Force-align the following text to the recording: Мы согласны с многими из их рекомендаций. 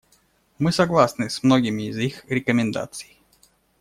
Мы 0.57 0.71
согласны 0.71 1.29
с 1.29 1.43
многими 1.43 1.83
из 1.83 1.97
их 1.99 2.25
рекомендаций. 2.27 3.19